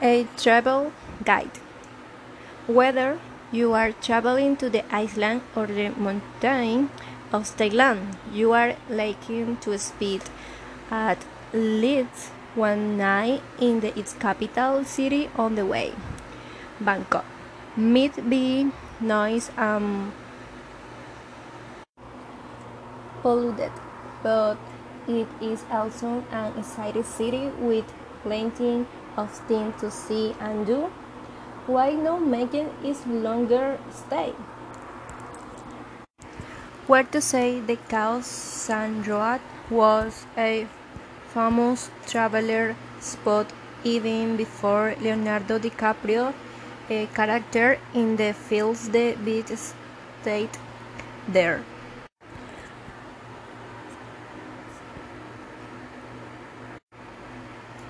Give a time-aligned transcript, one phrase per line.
[0.00, 0.92] A travel
[1.24, 1.58] guide.
[2.68, 3.18] Whether
[3.50, 6.90] you are traveling to the island or the mountain
[7.32, 10.30] of Thailand, you are likely to spend
[10.88, 11.18] at
[11.52, 15.94] least one night in the, its capital city on the way.
[16.78, 17.24] Bangkok
[17.76, 18.70] might be
[19.00, 20.12] noise and
[23.20, 23.72] polluted,
[24.22, 24.58] but
[25.08, 27.92] it is also an exciting city with
[28.22, 28.86] plenty
[29.18, 30.90] of things to see and do.
[31.66, 34.32] Why not making it longer stay?
[36.86, 40.66] Where to say the Khao San Road was a
[41.34, 43.52] famous traveler spot
[43.84, 46.34] even before Leonardo DiCaprio,
[46.88, 49.52] a character in the films The Beach,
[50.22, 50.50] stayed
[51.28, 51.64] there.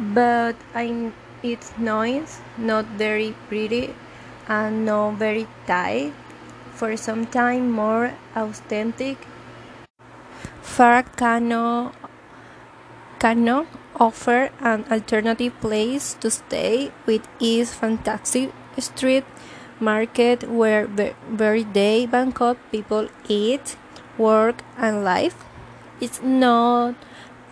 [0.00, 3.94] But I, it's noise, not very pretty
[4.48, 6.14] and not very tight.
[6.72, 9.18] For some time more authentic,
[10.62, 11.94] Far cannot,
[13.18, 13.66] cannot
[13.96, 19.24] offer an alternative place to stay with its fantastic street
[19.78, 23.76] market where very day Bangkok people eat,
[24.16, 25.34] work and live.
[26.00, 26.94] It's not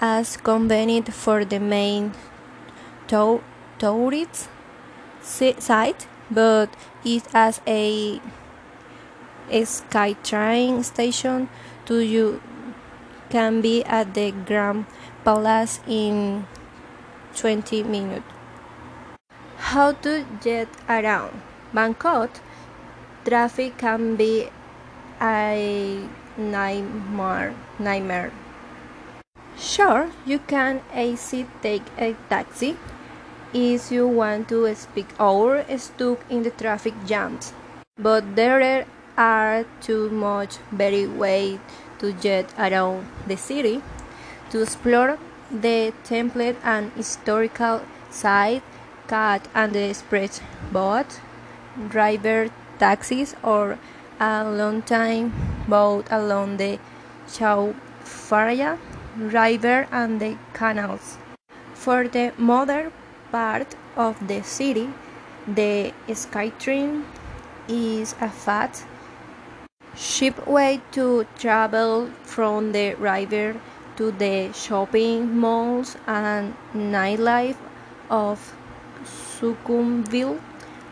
[0.00, 2.12] as convenient for the main
[3.08, 4.48] tourist
[5.22, 6.68] site, but
[7.04, 8.20] it has a,
[9.50, 11.48] a SkyTrain station
[11.86, 12.40] to you
[13.30, 14.86] can be at the Grand
[15.24, 16.46] Palace in
[17.36, 18.24] 20 minutes.
[19.56, 21.42] How to get around
[21.74, 22.40] Bangkok?
[23.24, 24.48] Traffic can be
[25.20, 27.54] a nightmare.
[27.78, 28.32] nightmare.
[29.58, 32.76] Sure, you can easily take a taxi
[33.54, 37.52] if you want to speak or stuck in the traffic jams.
[37.98, 41.58] But there are too much very way
[41.98, 43.82] to get around the city,
[44.50, 45.18] to explore
[45.50, 48.62] the temple and historical site,
[49.08, 51.20] cat and the express boat,
[51.88, 53.78] driver taxis, or
[54.20, 55.32] a long time
[55.66, 56.78] boat along the
[57.32, 58.78] Chao Phraya
[59.16, 61.18] River and the canals.
[61.74, 62.92] For the modern
[63.30, 64.90] part of the city,
[65.46, 67.04] the SkyTrain
[67.68, 68.84] is a fast,
[69.96, 73.60] cheap way to travel from the river
[73.96, 77.56] to the shopping malls and nightlife
[78.08, 78.54] of
[79.04, 80.40] Sukhumvit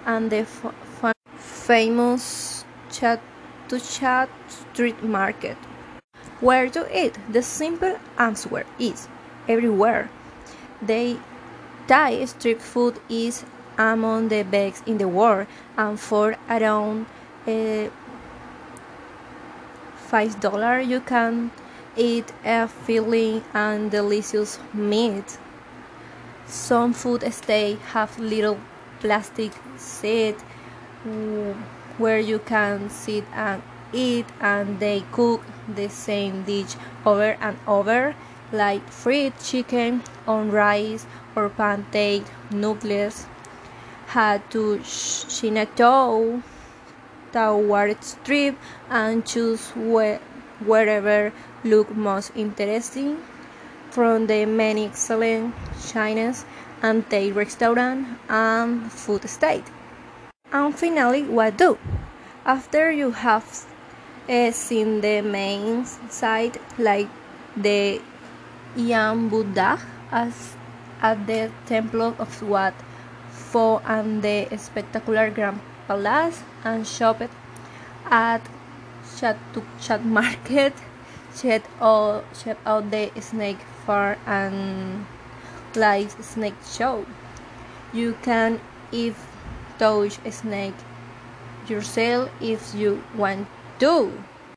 [0.04, 0.46] and the
[1.36, 5.56] famous Chatuchak street market.
[6.40, 7.18] Where to eat?
[7.30, 9.08] The simple answer is
[9.48, 10.10] everywhere.
[10.82, 11.18] The
[11.86, 13.44] Thai street food is
[13.78, 17.06] among the best in the world, and for around
[17.46, 17.88] uh,
[20.08, 21.52] five dollars you can
[21.96, 25.38] eat a filling and delicious meat.
[26.46, 28.58] Some food stays have little
[29.00, 30.42] plastic seats
[31.98, 35.42] where you can sit and eat, and they cook
[35.72, 38.16] the same dish over and over,
[38.52, 43.26] like fried chicken on rice or pancake noodles
[44.08, 44.80] had to
[45.28, 46.42] Chinatown
[47.32, 48.56] toward strip
[48.88, 50.18] and choose where,
[50.64, 51.32] wherever
[51.64, 53.22] looked most interesting
[53.90, 55.54] from the many excellent
[55.88, 56.44] Chinese
[56.82, 59.64] and Thai restaurant and food estate.
[60.52, 61.78] And finally, what do?
[62.44, 63.66] After you have
[64.28, 67.08] uh, seen the main site like
[67.56, 68.00] the
[68.76, 69.78] Yan Buddha
[70.12, 70.56] as
[71.00, 72.74] at the Temple of Wat
[73.30, 77.30] Pho and the spectacular Grand Palace and shopped
[78.10, 78.42] at
[79.16, 80.74] Chatuchak Market,
[81.36, 85.06] check out, check out the snake farm and
[85.74, 87.06] live snake show.
[87.92, 88.60] You can
[88.92, 89.16] if
[89.78, 90.74] touch a snake
[91.68, 93.46] yourself if you want
[93.80, 94.12] to.